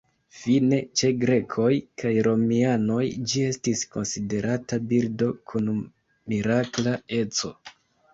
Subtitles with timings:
[0.35, 3.03] Fine, ĉe grekoj kaj romianoj
[3.33, 5.69] ĝi estis konsiderata birdo kun
[6.35, 7.53] mirakla eco.